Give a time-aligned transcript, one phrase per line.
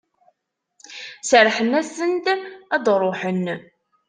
[1.29, 2.25] Serrḥen-asen-d
[2.75, 3.45] ad d-ruḥen?